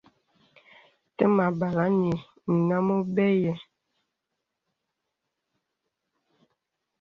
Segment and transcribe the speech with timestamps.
[1.17, 2.15] Təmà àbālaŋ ngə
[2.67, 3.53] nám óbə̂ ï.